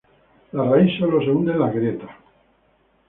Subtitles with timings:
[0.53, 2.09] La raíz solo se hunde en las grietas.